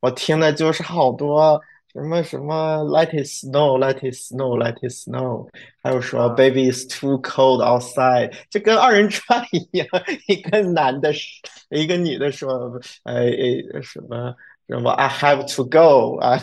[0.00, 1.60] 我听的就是好多
[1.92, 5.48] 什么什么 Let it snow, Let it snow, Let it snow，
[5.82, 9.86] 还有说 啊，Baby is too cold outside，就跟二人转一样，
[10.26, 11.28] 一个男的是，
[11.70, 13.22] 一个女的说，呃
[13.72, 14.34] 呃什么。
[14.68, 14.90] 什么？
[14.90, 16.38] I have to go 啊，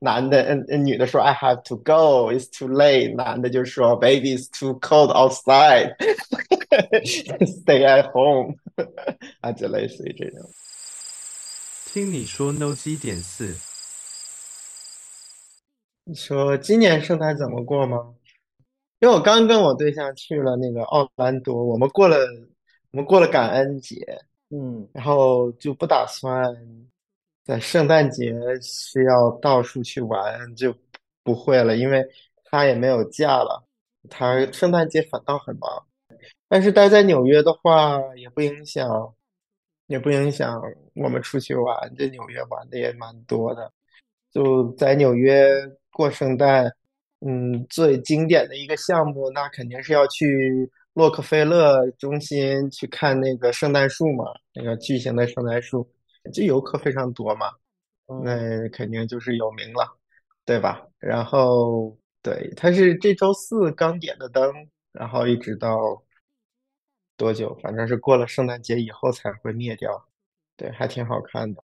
[0.00, 3.14] 男的，嗯，嗯女的说 I have to go, it's too late。
[3.14, 5.94] 男的就说 Baby is too cold outside,
[7.44, 8.54] stay at home
[9.42, 10.40] 啊，就类似于这种。
[11.94, 13.54] 听你说 No 基点四，
[16.02, 18.16] 你说今年圣诞怎么过吗？
[18.98, 22.16] 因为我刚跟我对象去了那个奥兰多，我们过了
[22.90, 24.20] 我们过了感恩节，
[24.50, 26.52] 嗯，然后就不打算
[27.44, 30.74] 在圣诞节是要到处去玩，就
[31.22, 32.04] 不会了，因为
[32.42, 33.64] 他也没有假了，
[34.10, 35.86] 他圣诞节反倒很忙。
[36.48, 39.14] 但是待在纽约的话，也不影响，
[39.86, 40.60] 也不影响
[40.94, 41.94] 我们出去玩。
[41.96, 43.72] 这纽约玩的也蛮多的，
[44.32, 45.50] 就在纽约
[45.90, 46.70] 过圣诞。
[47.26, 55.88] 嗯，最经典的一个项目，那肯定是要去洛克菲勒中心去看那个圣诞树嘛，那个巨型的圣诞树，
[56.34, 57.46] 这游客非常多嘛，
[58.08, 59.96] 嗯，那肯定就是有名了，
[60.44, 60.86] 对吧？
[60.98, 64.52] 然后，对，它是这周四刚点的灯，
[64.92, 66.02] 然后一直到
[67.16, 67.56] 多久？
[67.62, 70.06] 反正是过了圣诞节以后才会灭掉，
[70.56, 71.62] 对，还挺好看的。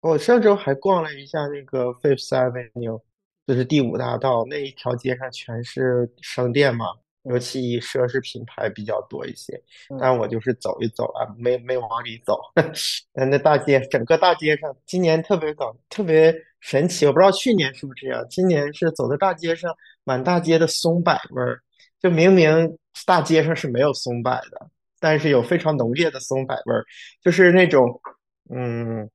[0.00, 3.02] 我上周还逛了一下那个 Fifth Avenue，
[3.46, 6.86] 就是第五大道那一条街上全是商店嘛，
[7.22, 9.60] 尤嗯，其以奢侈品牌比较多一些。
[9.90, 12.40] 嗯，但我就是走一走啊，没没往里走。
[13.12, 17.04] 但那大街，整个大街上，今年特别搞，特别神奇。
[17.06, 19.74] 我不知道去年是不是这样，今年是走在大街上，
[20.04, 21.60] 满大街的松柏味儿。
[22.00, 26.84] 就明明大街上是没有松柏的，但是有非常浓烈的松柏味儿，
[27.22, 28.00] 就是那种。
[28.48, 29.10] 嗯，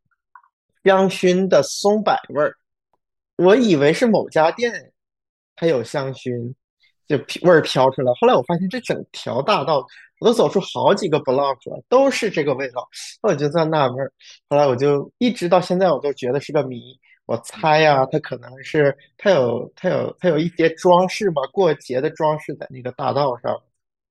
[0.83, 2.53] 香薰的松柏味儿，
[3.37, 4.91] 我以为是某家店
[5.55, 6.53] 它有香薰，
[7.07, 8.11] 就味儿飘出来。
[8.19, 9.87] 后来我发现这整条大道，
[10.19, 12.85] 我都走出好几个 block 了，都是这个味道。
[13.21, 14.11] 我就在纳闷儿，
[14.49, 16.99] 后来我就一直到现在我都觉得是个谜。
[17.25, 23.61] 我猜呀、它可能是它有它有它有一些装饰嘛，过节的装饰在那个大道上。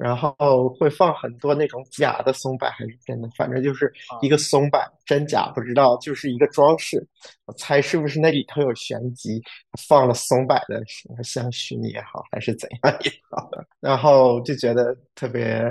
[0.00, 7.06] 然后会放很多那种假的松柏还是真的，反正就是一啊，个松柏，真假不知道，就是一个装饰。
[7.44, 9.42] 我猜是不是那里头有玄机，
[9.86, 15.70] 放了松柏的什么香薰也好，还是怎样也好，然后就觉得特别，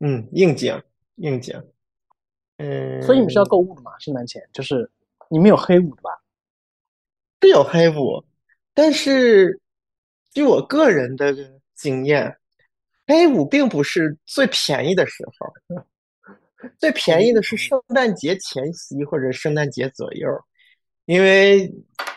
[0.00, 0.74] 嗯，应景
[1.16, 1.54] 应景，
[2.56, 3.92] 嗯所以你们是要嗯，购物的嘛？
[3.98, 4.90] 圣诞前就是
[5.28, 6.10] 你们有黑五的吧？
[7.40, 8.24] 是有黑五，
[8.74, 9.60] 但是
[10.32, 11.34] 据我个人的
[11.74, 12.36] 经验，
[13.06, 15.52] 黑五并不是最便宜的时候。
[16.78, 17.56] 最便宜的是。
[17.56, 20.28] 圣诞节前夕或者圣诞节左右，
[21.04, 21.72] 因为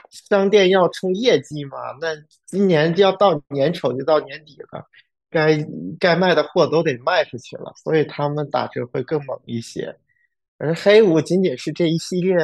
[0.09, 1.77] 商店要冲业绩嘛。
[2.01, 2.15] 那
[2.47, 4.87] 今年就要到年丑，就到年底了，
[5.29, 5.63] 该
[5.99, 9.95] 该卖的货都得卖出去了，所以他们打折会更猛一些。
[10.57, 12.35] 而黑五仅仅是这一系列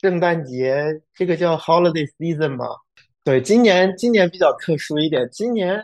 [0.00, 0.84] 圣诞节，
[1.14, 2.66] 这个叫 holiday season 嘛。
[3.22, 5.82] 对，今年今年比较特殊一点，今年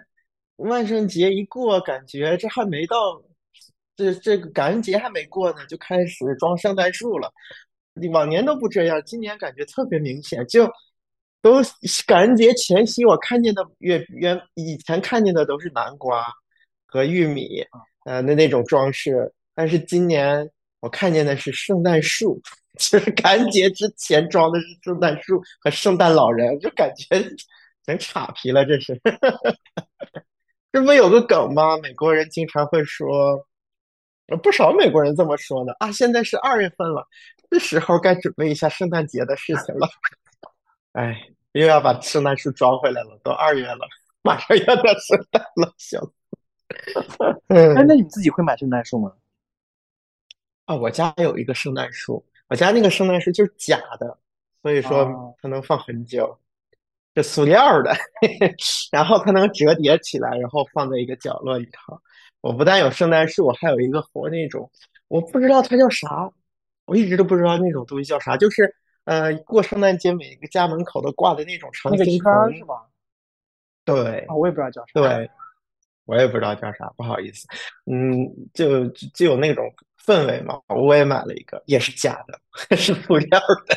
[0.56, 3.22] 万圣节一过，感觉这还没到，
[3.96, 7.32] 这这个感恩节还没过呢，就开始装圣诞树了。
[7.94, 10.70] 你往年都不这样，今年感觉特别明显，就
[11.40, 11.62] 都
[12.06, 16.26] 感恩节前夕，我看见的原原以前看见的都是南瓜
[16.86, 17.64] 和玉米，
[18.04, 22.40] 呃，那那种装饰，但是今年我看见的是圣诞树。
[22.78, 27.20] 就是感恩节之前装的是圣诞树和圣诞老人，就感觉
[27.84, 28.64] 成岔皮了。
[28.64, 28.98] 这是，
[30.72, 31.76] 这不有个梗吗？
[31.78, 33.44] 美国人经常会说，
[34.28, 35.90] 呃不少美国人这么说的啊。
[35.92, 37.06] 现在是二月份了，
[37.50, 39.88] 这时候该准备一下圣诞节的事情了。
[40.94, 41.14] 哎，
[41.52, 43.80] 又要把圣诞树装回来了，都二月了，
[44.22, 46.12] 马上要到圣诞了，笑死。
[47.48, 49.12] 哎，那嗯，你自己会买圣诞树吗？
[50.70, 54.16] 啊，我家有一个圣诞树，我家那个圣诞树就是假的，
[54.62, 56.38] 所以说啊，它能放很久。
[57.16, 57.92] 是塑料儿的，
[58.92, 62.00] 然后它能折叠起来，然后放在一个角落里头。
[62.40, 64.70] 我不但有圣诞树，我还有一个活那种，
[65.08, 66.30] 我不知道它叫啥，
[66.84, 68.72] 我一直都不知道那种东西叫啥，就是
[69.06, 72.32] 呃，过圣诞节每个家门口都挂的那种长那个圈青藤。
[72.32, 72.86] 儿是吧？
[73.84, 74.92] 对啊，我也不知道叫啥。
[74.94, 75.28] 对，
[76.04, 77.48] 我也不知道叫啥，不好意思。
[77.86, 78.24] 嗯，
[78.54, 79.68] 就就就有那种
[80.06, 80.60] 氛围嘛。
[80.68, 82.40] 我也买了一个，也是假的，
[82.76, 83.76] 是塑料的。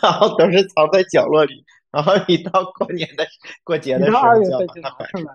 [0.00, 3.26] 然后都是藏在角落里，然后一到过年的
[3.64, 5.34] 过节的时候就要把它拿出来。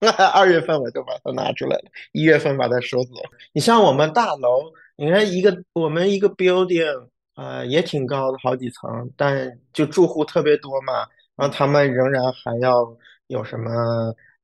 [0.00, 0.26] 出来。
[0.32, 3.14] 二月份我就把它拿出来了，一月份把它收走。
[3.52, 11.06] 你像我们大楼，你看一个我们一个 building 呃，也挺高的，好几层，但就住户特别多嘛，
[11.36, 12.96] 然后他们仍然还要
[13.28, 13.70] 有什么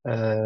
[0.02, 0.36] 呃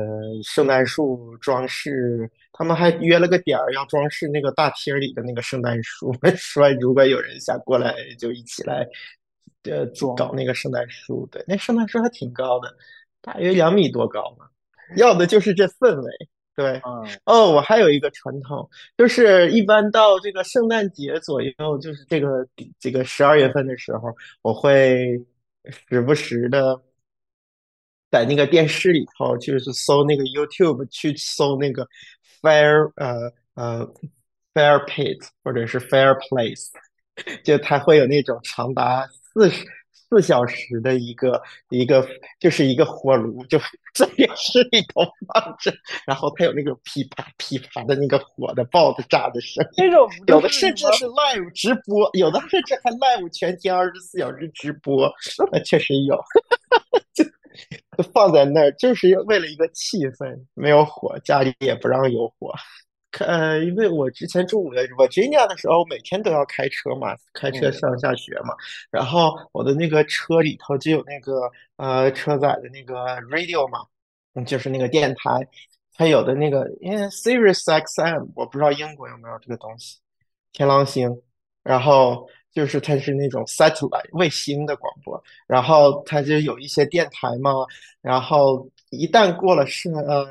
[0.43, 8.85] 圣诞树装饰，他们还约了个点儿要装饰那个大厅里的那个圣诞树， 说如果有人想过来，就一起来
[9.63, 11.27] 呃搞那个圣诞树。
[11.31, 12.75] 对，那圣诞树还挺高的，
[13.21, 14.47] 大约两米多高嘛，
[14.97, 16.29] 要的就是这氛围。
[16.57, 16.81] 对，
[17.25, 22.45] 哦，我还有一个传统，就是一般到这个圣诞节左右，就是这个
[22.81, 24.13] 这个十二月份的时候，
[24.43, 25.25] 我会
[25.89, 26.77] 时不时的
[28.11, 31.87] 在那个电视里头，就是搜那个 YouTube 去搜那个
[32.41, 33.95] Fire 呃呃
[34.55, 36.69] Fire Pit 或者是 Fireplace，
[37.45, 39.67] 就它会有那种长达四十。
[40.11, 41.39] 四小时的一个
[41.69, 42.09] 一个
[42.41, 43.59] 就是一个火炉，就
[43.95, 45.71] 在电视里头放着，
[46.07, 49.85] 然后它有那个噼啪噼啪的那个火的爆的炸的声音。
[50.27, 55.13] 有的甚至是 live 直播，有的甚至还 live 全天二十四小时直播。
[55.53, 56.19] 那确实有，
[57.99, 60.39] 就放在那儿就是为了一个气氛。
[60.55, 62.55] 没有火，家里也不让有火。
[63.19, 68.55] 呃，因为我之前住 Virginia 的时候，每天都要开车嘛，开车上下学嘛。
[68.91, 73.81] 然后我的那个车里头就有那个呃车载的那个 radio 嘛，
[74.45, 75.49] 就是那个电台。
[75.95, 79.99] 它有的那个，因为 Sirius XM，我不知道英国有没有这个东西，
[80.53, 81.21] 天狼星。
[81.65, 87.53] 然后就是它是那种 satellite 卫星的广播，然后它就有一些电台嘛。
[88.03, 90.27] 然后一旦过了圣呃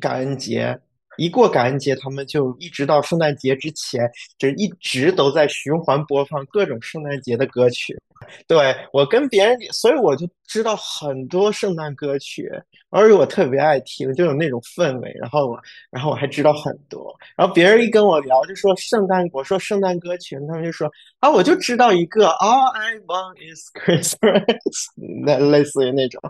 [0.00, 0.80] 感恩节。
[1.18, 4.06] 一过感恩节，他们就一直到圣诞节之前，
[4.36, 7.98] 就一直都在循环播放各种圣诞节的歌曲。
[8.46, 12.50] 对我跟别人，所以我就知道很多圣诞歌曲，
[12.90, 15.12] 而且我特别爱听，就有那种氛围。
[15.20, 15.58] 然后我，
[15.90, 17.14] 然后我还知道很多。
[17.36, 20.90] 然后别人一跟我聊，就说圣诞，我说圣诞歌曲，他们就说
[21.20, 24.86] 啊，我就知道一个，All I want is Christmas，
[25.24, 26.20] 那类似于那种，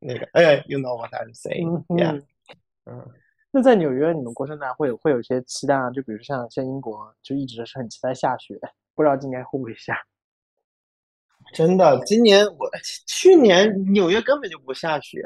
[0.00, 2.22] 那个，哎，You know what I'm saying？Yeah，
[2.86, 3.06] 嗯。
[3.54, 5.90] 那在纽约，你们过圣诞会有会有一些期待啊？
[5.90, 8.58] 就比如像像英国，就一直是很期待下雪，
[8.94, 9.94] 不知道今年会不会下？
[11.52, 12.70] 真的，今年我
[13.06, 15.22] 去年纽约根本就不下雪，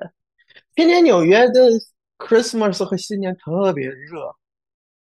[0.74, 1.70] 今年纽约的
[2.18, 4.34] Christmas 和新年特别热，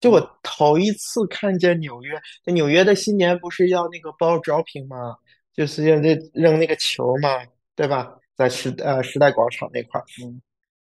[0.00, 5.16] 就我头一次看见纽约，纽约的新年不是要那个 ball dropping 吗？
[5.54, 7.28] 就是要这扔那个球嘛，
[7.76, 8.18] 对吧？
[8.34, 10.40] 在时呃时代广场那块儿，嗯，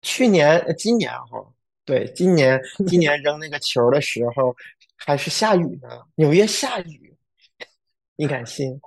[0.02, 1.52] 去年今年哈。
[1.84, 4.54] 对，今年 今年扔那个球的时候
[4.94, 7.16] 还是下雨呢，纽约下雨，
[8.16, 8.78] 你敢信？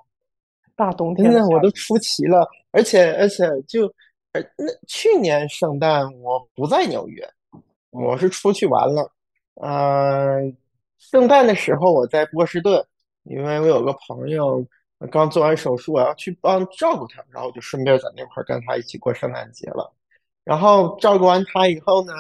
[0.76, 3.86] 大冬天的我都出奇了，而且而且就，
[4.34, 7.28] 呃，那去年圣诞我不在纽约，
[7.90, 9.12] 我是出去玩了，
[9.62, 10.56] 嗯，
[10.98, 12.86] 圣诞的时候我在波士顿，
[13.24, 14.66] 因为我有个朋友
[15.12, 19.92] 刚做完手术，我要去帮照顾他，然后我就顺便在那块跟他一起过圣诞节了，
[20.44, 22.14] 然后照顾完他以后呢。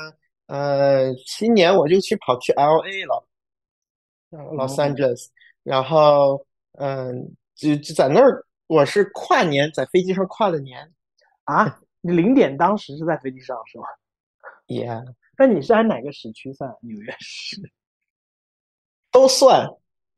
[0.47, 3.25] 呃，新年我就去跑去 L A 了
[4.31, 5.27] ，Los Angeles，
[5.63, 10.91] 然后嗯，就就在那儿，我是跨年，在飞机上跨的年
[11.43, 11.79] 啊。
[12.01, 13.83] 你零点当时是在飞机上是吗
[14.65, 16.75] ？Yeah，那你是按哪个时区算？
[16.81, 17.71] 纽约市
[19.11, 19.69] 都算。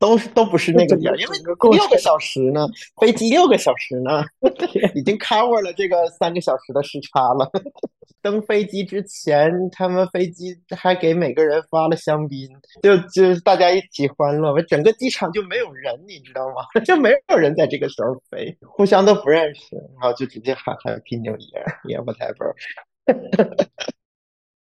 [0.04, 1.38] 都是都不是那个点，因为
[1.72, 2.68] 六个小时呢，
[3.00, 4.22] 飞机六个小时呢，
[4.94, 7.50] 已经 cover 了这个三个小时的时差了。
[8.20, 12.46] 登飞机之前，他们飞机还给每个人发了香槟，
[12.82, 14.60] 就就大家一起欢乐。
[14.64, 16.56] 整个机场就没有人，你知道吗？
[16.84, 22.52] 就没有人在这个时候飞，互相都不认识，然后就直接喊 Happy New Year，Yeah whatever。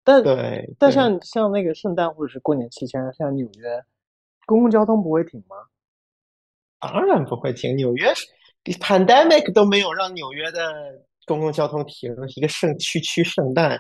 [0.02, 3.84] 但对，但像像那个圣诞或者是过年期间，像纽约。
[4.46, 5.56] 公共交通不会停吗？
[6.80, 7.76] 当然不会停。
[7.76, 8.12] 纽约
[8.64, 13.78] pandemic 都没有让纽约的公共交通停，一个圣区区圣诞，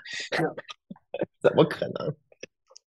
[1.40, 2.16] 怎么可能？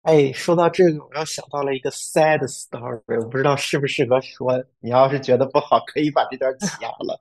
[0.02, 4.64] 哎，说到这个，我又想到了一个 sad story，我不知道适不适合说。
[4.80, 7.20] 你要是觉得不好，可以把这段掐了。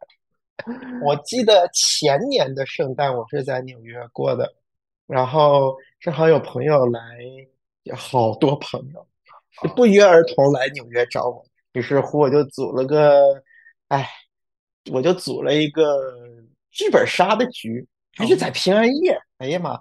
[1.04, 4.54] 我记得前年的圣诞，我是在纽约过的，
[5.08, 7.02] 然后正好有朋友来，
[7.96, 9.06] 好多朋友。
[9.76, 13.44] 不约而同来纽约找我，于是乎我就组了个，
[13.90, 14.08] 哎，
[14.92, 15.84] 我就组了一个
[16.72, 17.86] 剧本杀的局，
[18.16, 19.20] 还是在平安夜。
[19.38, 19.78] 哎呀妈！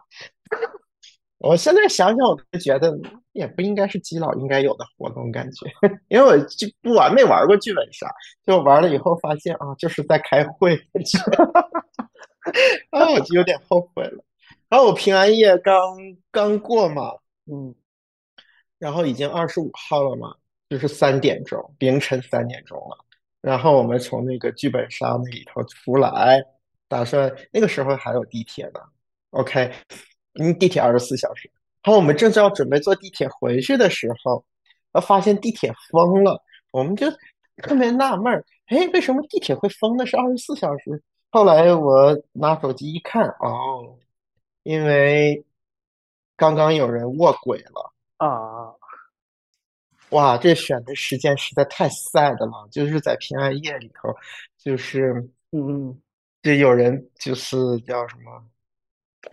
[1.38, 2.92] 我现在想想，我都觉得
[3.32, 5.66] 也不应该是基佬应该有的活动，感觉，
[6.08, 8.12] 因为我就不玩没玩过剧本杀，
[8.44, 10.74] 就玩了以后发现啊，就是在开会，
[12.90, 14.24] 啊，我就有点后悔了。
[14.68, 15.96] 然后我平安夜刚
[16.30, 17.12] 刚过嘛，
[17.46, 17.74] 嗯。
[18.78, 20.34] 然后已经二十五号了嘛，
[20.68, 23.04] 就是三点钟，凌晨三点钟了。
[23.40, 26.42] 然后我们从那个剧本杀那里头出来，
[26.88, 28.80] 打算那个时候还有地铁呢。
[29.30, 29.72] OK，
[30.40, 31.50] 嗯，地铁二十四小时。
[31.82, 34.44] 然后我们正要准备坐地铁回去的时候，
[35.00, 36.42] 发现地铁封了，
[36.72, 37.10] 我们就
[37.62, 41.02] 特别纳闷儿，哎，为什么地铁会封的是二十四小时？
[41.30, 43.96] 后来我拿手机一看，哦，
[44.64, 45.44] 因为
[46.36, 47.92] 刚刚有人卧轨了。
[48.18, 48.74] 啊，
[50.10, 54.14] 哇，这选的时间实在太 sad 了，就是在平安夜里头，
[54.56, 55.12] 就是
[55.52, 56.02] 嗯嗯，
[56.42, 58.44] 就有人就是叫什么，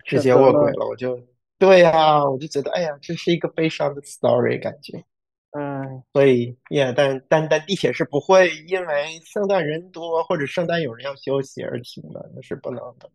[0.04, 1.20] 直接择卧轨了，我就
[1.58, 5.04] 对呀，我就觉得哎呀，这是一个悲伤的 story 感觉。
[5.52, 13.10] 嗯，所以，yeah，但但但地铁是不会因为圣诞人多或者圣诞有人要休息而停的，那是不能的。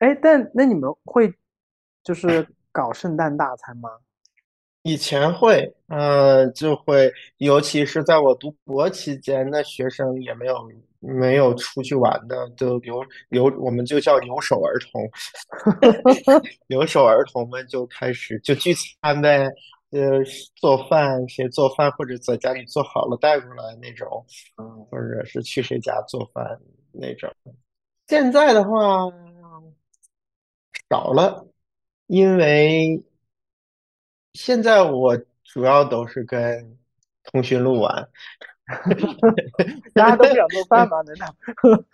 [0.00, 1.32] 哎，但那你们会
[2.02, 3.88] 就是搞圣诞大餐吗？
[4.86, 15.02] 以前会，呃，就会，尤其是在我读博期间，那学生也没有没有出去玩的，就留留，我们就叫留守儿童，
[16.68, 19.48] 留守儿童们就开始就聚餐呗，
[19.90, 20.22] 呃，
[20.56, 24.22] 做饭，谁做饭或者在家里做好了带过来那种，
[24.58, 26.60] 嗯，或者是去谁家做饭
[26.92, 27.30] 那种。
[28.06, 29.10] 现在的话
[30.90, 31.46] 少了，
[32.06, 33.02] 因为
[34.34, 36.76] 现在我主要都是跟
[37.24, 38.08] 通讯录玩，
[39.94, 41.00] 大家都不想做饭吗？
[41.02, 41.34] 难道？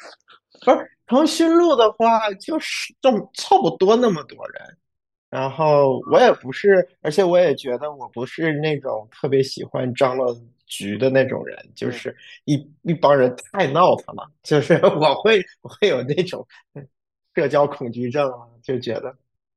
[0.64, 4.76] 不是通讯录的话，就是这么凑不多那么多人。
[5.30, 12.16] 然后我也不是，而且我也觉得我不是那种特别喜欢张罗局的那种人，就是
[12.47, 16.44] 一一帮人太闹腾了，就是我会我会有那种
[17.35, 19.14] 社交恐惧症啊，就觉得，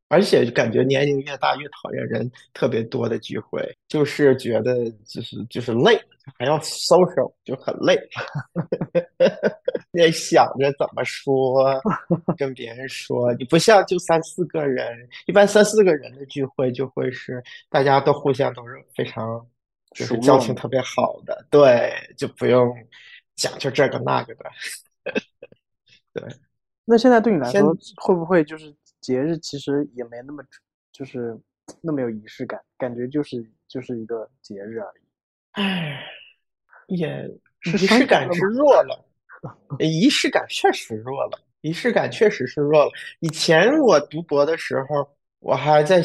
[0.07, 6.00] 而且感觉年龄越大越讨厌人特别多的聚会，就是觉得就是就是累，
[6.38, 7.98] 还要 social 就很累。
[9.93, 11.79] 也想着怎么说，
[12.38, 19.45] 跟别人说，你不像就三四个人，一般三四个人的聚会就会是大家都互相都是非常
[19.95, 22.75] 就是交情特别好的，对，就不用
[23.36, 24.45] 讲究这个那个的。
[26.13, 26.24] 对
[26.86, 30.41] 那现在对你来说，会不会就是节日其实也没那么
[30.91, 31.38] 就是
[31.81, 35.03] 那么有仪式感，感觉就是就是一个节日而已。
[35.51, 36.03] 唉，
[36.88, 37.29] 也
[37.65, 39.05] 仪式感是弱了，
[39.77, 42.91] 呃 仪式感确实弱了，仪式感确实是弱了。
[43.19, 45.07] 以前我读博的时候，
[45.39, 46.01] 我还在，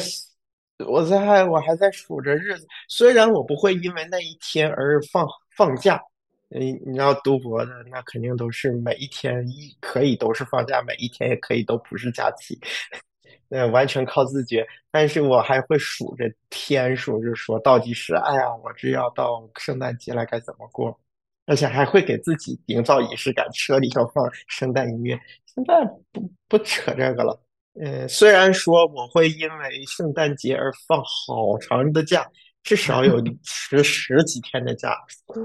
[0.85, 6.01] 我在我还在数着日子，虽然我不会因为那一天而放放假，
[6.49, 12.59] 你你要读博的，那肯定都是每一天一可以都是放假，每一天也可以都不是假期，
[13.47, 14.65] 那完全靠自觉。
[14.91, 20.99] 但是我还会数着天数，就是说倒计时，哎呀，我这要到圣诞节了，该怎么过？
[21.45, 25.19] 而且还会给自己营造仪式感，车里头放圣诞音乐。
[25.45, 27.39] 现在不不扯这个了。
[27.81, 32.27] 嗯，虽然说我会因为圣诞节而放好长的假，
[32.63, 34.95] 至少有十十几天的假，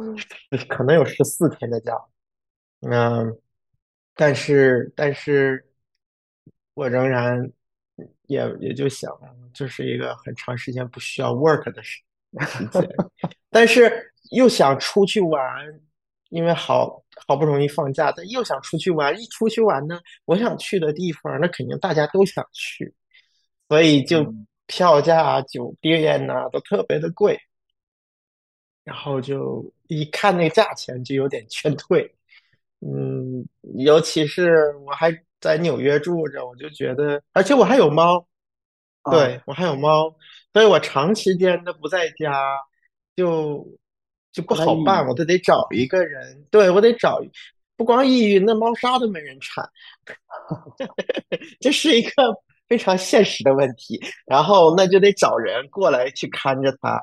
[0.68, 1.92] 可能有十四天的假。
[2.80, 3.38] 嗯，
[4.14, 5.64] 但是但是
[6.74, 7.50] 我仍然
[8.26, 9.10] 也也就想，
[9.54, 12.02] 就是一个很长时间不需要 work 的时
[12.40, 12.86] 时间，
[13.48, 15.40] 但是又想出去玩，
[16.30, 19.18] 因为好好不容易放假，但又想出去玩。
[19.18, 22.92] 一出去玩呢，我想去的地方，那肯定大家都想去，
[23.68, 27.38] 所以就嗯票价啊、酒店呐、都特别的贵，
[28.84, 32.14] 然后就一看那价钱就有点劝退。
[32.80, 38.26] 嗯，尤其是我还在纽约住着，我就觉得，而且我还有猫，
[39.02, 40.14] 啊对，我还有猫，
[40.52, 42.58] 所以我长时间的不在家，
[43.16, 43.66] 就
[44.32, 45.14] 就不好办，郁我。
[45.14, 47.22] 都得找一个人，对，我得找，
[47.76, 49.66] 不光抑郁，那猫砂都没人铲
[51.60, 52.12] 这是一个
[52.68, 54.00] 非常现实的问题。
[54.26, 57.00] 然后那就得找人过来去看着他，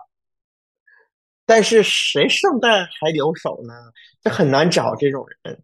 [1.45, 3.73] 但是谁圣诞还留守呢？
[4.21, 5.63] 这很难找这种人，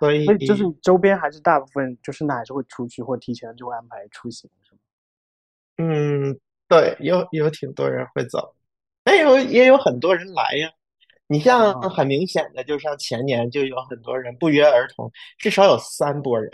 [0.00, 4.78] 所以就是周边还是大部分就是那还是会出去或提前就会安排出行，是吗？
[5.78, 8.54] 嗯，对，有有挺多人会走，
[9.06, 10.70] 也有也有很多人来呀。
[11.26, 16.50] 你像啊很明显的，就像前年就有很多人不约而同，至少有三波人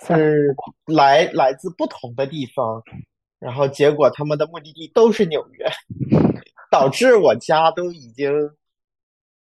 [0.00, 0.54] 是
[0.86, 2.82] 来来自不同的地方，
[3.38, 5.66] 然后结果他们的目的地都是纽约，
[6.70, 8.32] 导致我家都已经，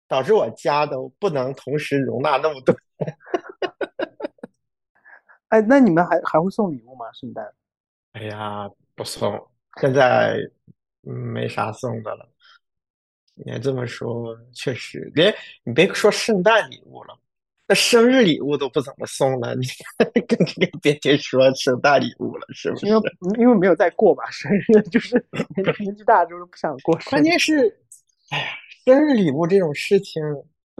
[0.08, 2.74] 导致我家都不能同时容纳那么多。
[5.48, 7.06] 哎，那你们还还会送礼物吗？
[7.12, 7.52] 圣诞？
[8.12, 9.48] 哎呀，不送，
[9.80, 10.38] 现在
[11.06, 12.28] 嗯没啥送的了。
[13.34, 17.16] 你还这么说，确实，别你别说圣诞礼物了，
[17.68, 19.66] 那生日礼物都不怎么送了，你
[20.28, 22.86] 更更别提说圣诞礼物了，是不是？
[22.86, 23.02] 因 为
[23.38, 25.14] 因为没有再过吧，生日 就是
[25.56, 27.24] 年年纪大就是不想过生关。
[27.24, 27.58] 键是，
[28.30, 28.46] 哎呀，
[28.84, 30.22] 生日礼物这种事情，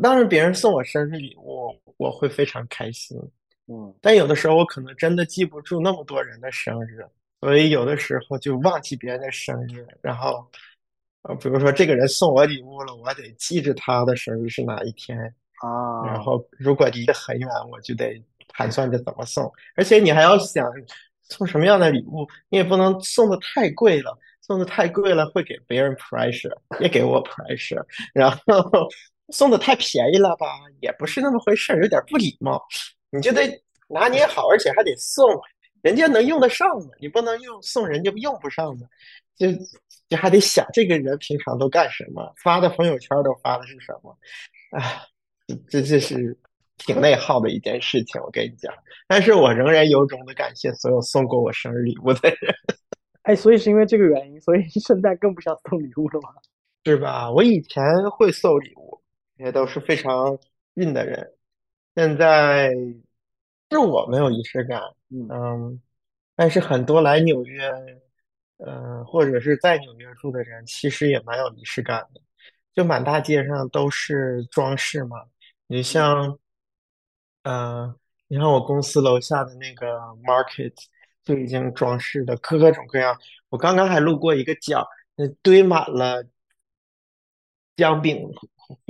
[0.01, 3.19] 当然别人送我生日礼物，我会非常开心。
[3.69, 7.05] 嗯但有的时候我可能真的记不住那么多人的生日，
[7.41, 10.47] 所以有的时候就忘记别人的生日，然后，
[11.23, 18.23] 呃，比如说这个人送我礼物了，我得记着他的生日是哪一天，啊，然后如果离得很远，我就得
[18.53, 20.67] 盘算着怎么送，而且你还要想
[21.23, 27.85] 送什么样的礼物，你也不能送的太贵了，送的太贵了会给别人 pressure，也给我 pressure，
[28.15, 28.39] 然后
[29.31, 30.47] 送的太便宜了吧，
[30.81, 32.63] 也不是那么回事儿，有点不礼貌，
[33.11, 33.43] 你就得
[33.89, 35.27] 拿捏好，而且还得送
[35.83, 38.87] 人家能用得上的，你不能用送人家用不上的，
[39.37, 39.49] 就
[40.09, 44.17] 就还得想这个人平常都干什么，发的朋友圈都发的是什么，
[44.79, 45.03] 啊。
[45.69, 46.37] 这这是
[46.77, 48.73] 挺内耗的一件事情，我跟你讲。
[49.07, 52.55] 但是我仍然由衷的感谢所有送过我生日礼物的人，
[53.23, 56.31] 哎，所以是因为这个原因，所以圣诞更不想送礼物了吗？
[56.85, 57.31] 是吧？
[57.31, 59.01] 我以前会送礼物，
[59.39, 60.39] 也都是非常
[60.75, 61.33] 运的人。
[61.95, 62.71] 现在
[63.71, 65.81] 是我没有仪式感，嗯嗯，
[66.37, 67.69] 但是很多来纽约，
[68.59, 72.21] 嗯、或者是在纽约住的人，其实也蛮有仪式感的。
[72.75, 75.25] 就满大街上都是装饰嘛，
[75.69, 76.39] 你像，
[77.43, 77.95] 呃，
[78.29, 80.73] 你看我公司楼下的那个 market
[81.25, 83.19] 就已经装饰的各种各样。
[83.49, 86.25] 我刚刚还路过一个角，那堆满了
[87.77, 88.31] 姜饼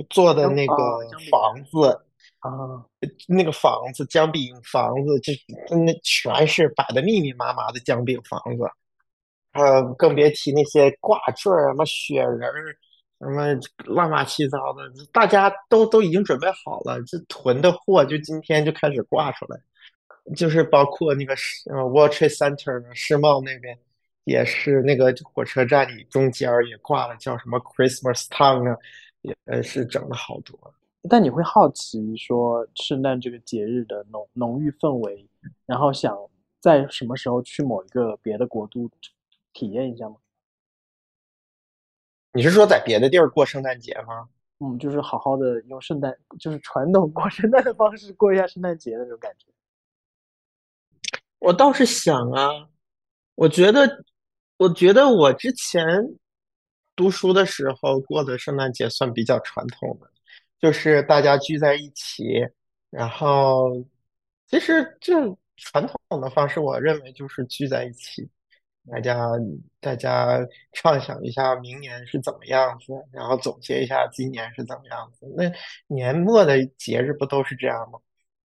[0.09, 2.05] 做的那个哦姜饼房子，
[2.39, 2.85] 啊，
[3.27, 5.33] 那个房子姜饼房子，就
[5.75, 8.63] 那全是摆的密密麻麻的姜饼房子，
[9.53, 12.77] 呃，更别提那些挂坠儿、什么雪人儿、
[13.19, 19.59] 什么乱八七糟的，大家都都已经准备好了，这囤的货就今天就开始挂出来，
[20.35, 23.77] 就是包括那个世呃 World Trade Center 世贸那边
[24.23, 28.77] 也是那个火车站里中间也挂了叫什么 Christmas Town 啊，
[29.23, 30.57] 也是整了好多。
[31.09, 35.25] 但你会好奇说圣诞这个节日的浓浓郁氛围，
[35.65, 36.15] 然后想
[36.59, 38.91] 在什么时候去某一个别的国度
[39.53, 40.17] 体验一下吗？
[42.37, 44.29] 你是说在别的地儿过圣诞节吗？
[44.59, 49.47] 嗯，就是好好的用圣诞，就是传统过圣诞的方式过一下圣诞节的那种感觉。
[51.39, 52.69] 我倒是想啊，
[53.33, 54.03] 我觉得，
[54.57, 55.83] 我觉得我之前
[56.95, 60.07] 读书的时候过的圣诞节算比较传统的，
[60.59, 62.23] 就是大家聚在一起，
[62.91, 63.83] 然后
[64.45, 68.29] 其实就传统的方式，我认为就是聚在一起，
[68.91, 69.29] 大家
[69.79, 70.39] 大家
[70.71, 75.25] 畅想一下明年是怎么样子，然后总结一下今年是怎么样子。
[75.35, 75.51] 那
[75.93, 77.99] 年末的节日不都是这样吗？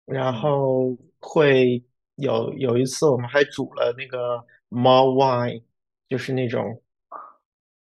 [0.06, 1.84] 然后会
[2.16, 5.64] 有有一次我们还煮了那个 mulled wine，
[6.08, 6.82] 就是那种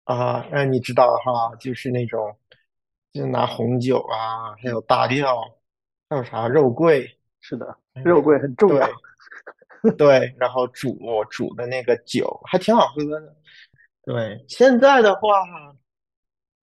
[0.03, 2.37] 啊，让你知道哈，就是那种
[3.11, 5.41] 就拿红酒啊，还有大料，
[6.09, 8.85] 还有啥肉桂，是的，肉桂很重要。
[8.85, 8.93] 对
[9.97, 10.97] 对，然后煮
[11.29, 13.35] 煮的那个酒还挺好喝的。
[14.03, 15.43] 对，现在的话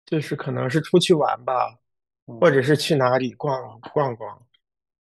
[0.07, 1.79] 就是可能是出去玩吧，
[2.27, 4.47] 或者是去哪里逛逛逛。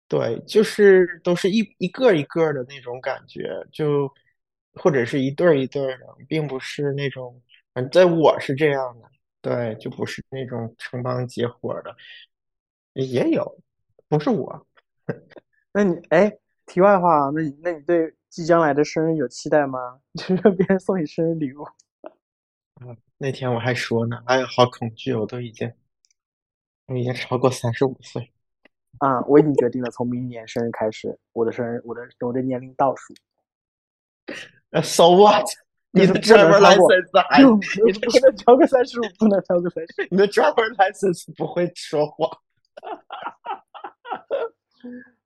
[0.07, 4.12] 对，就是都是一一个一个的那种感觉，就
[4.73, 7.41] 或者是一对儿一对儿的，并不是那种，
[7.73, 9.09] 反正在我是这样的，
[9.41, 11.95] 对，就不是那种成帮结伙的，
[12.93, 13.62] 也有，
[14.07, 14.67] 不是我。
[15.71, 16.35] 那你哎，
[16.69, 19.99] 题外话啊，那你那你对即将来的生日有期待吗？
[20.13, 21.65] 就是让别人送你生日礼物。
[23.17, 25.73] 那天我还说呢，哎呀，好恐惧，我都已经，
[26.86, 28.32] 我已经超过三十五岁。
[28.99, 33.13] 啊，我已经决定了，从明年生日开始，我的生日，我的我的年龄倒数。
[34.71, 35.45] 呃，so what？
[35.91, 40.08] 你的 driver license 你的不能超过三十五，不能超过三十。
[40.12, 42.29] 你的 driver license 不会说谎。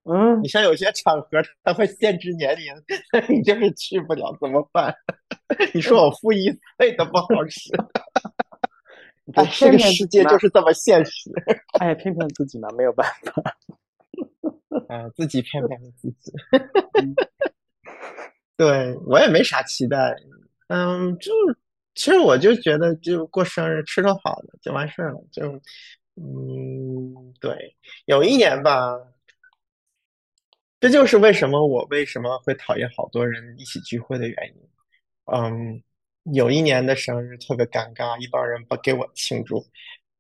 [0.06, 2.74] 嗯，你像有些场合它会限制年龄，
[3.30, 4.94] 你就是去不了，怎么办？
[5.74, 7.70] 你说我负一岁都不好使，
[9.34, 11.32] 这骗个世界就是这么现实。
[11.80, 13.58] 哎，骗骗自己嘛，没有办法。
[14.90, 16.32] 嗯， 自己骗骗自己。
[17.02, 17.16] 嗯
[18.56, 20.16] 对，我也没啥期待，
[20.68, 21.32] 嗯，就
[21.96, 25.60] 其实我就觉得就过生日吃顿好的就完事儿了，就
[26.16, 28.96] 嗯，对，有一年吧，
[30.84, 34.70] 这就是为什么我为什么会讨厌好多人一起聚会的原因。
[35.34, 35.82] 嗯，
[36.34, 39.66] 有一年的生日特别尴尬，一帮人不给我庆祝，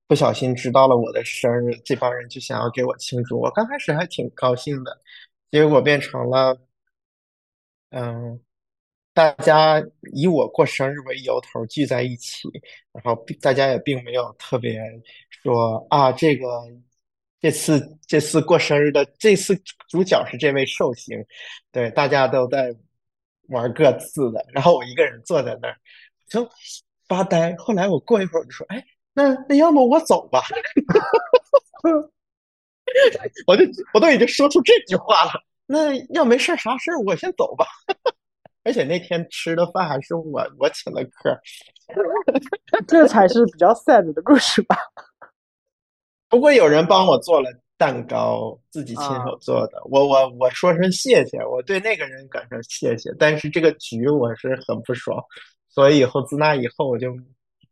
[0.07, 3.37] 不小心知道了我的生日，这帮人就想要给我庆祝。
[3.37, 5.01] 我刚开始还挺高兴的，
[5.51, 6.57] 结果变成了，
[7.89, 8.39] 嗯，
[9.13, 12.47] 大家以我过生日为由头聚在一起，
[12.93, 14.79] 然后大家也并没有特别
[15.29, 16.47] 说啊，这个
[17.43, 19.53] 这次这次过生日的这次
[19.89, 21.21] 主角是这位寿星，
[21.73, 22.73] 对，大家都在
[23.49, 25.75] 玩各自的，然后我一个人坐在那儿
[26.29, 26.49] 就
[27.09, 27.53] 发呆。
[27.57, 28.81] 后来我过一会儿我就说，哎。
[29.15, 30.41] 那那要么我走吧，
[33.45, 35.33] 我就我都已经说出这句话了。
[35.67, 37.63] 那要没事啥事我先走吧。
[38.65, 41.39] 而且那天吃的饭还是我我请的客，
[42.87, 44.75] 这才是比较 sad 的故事吧。
[46.33, 53.11] 不过有人帮我做了蛋糕，自己亲手做的，我我我说声谢谢，我对那个人感声谢谢。
[53.19, 55.23] 但是这个局我是很不爽，
[55.69, 57.13] 所以以后自那以后我就。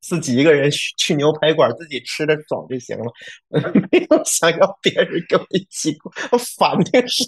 [0.04, 3.06] 自己一个人去去牛排馆，自己吃的爽就行了，
[3.92, 7.28] 没有想要别人跟我一起过，我烦的啥？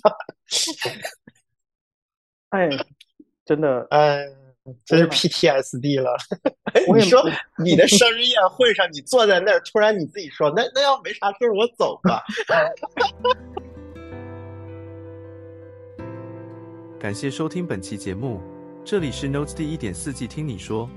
[2.49, 2.67] 哎，
[3.45, 4.25] 真的，哎，
[4.85, 6.15] 这是 PTSD 了。
[6.95, 7.21] 你说
[7.63, 12.23] 你的生日宴会上，你坐在那儿，突然你自己说，那那要没啥事儿我走吧。
[16.99, 18.41] 感谢收听本期节目，
[18.85, 20.89] 这里是 Notes 第一点四季，听你说。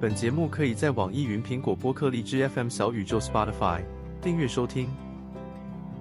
[0.00, 3.80] 本节目可以在网易云、苹果播客、荔枝 FM、小宇宙、Spotify
[4.20, 4.88] 订阅收听，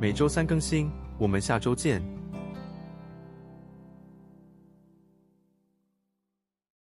[0.02, 0.90] 每周三更新。
[1.20, 2.02] 我们下周见。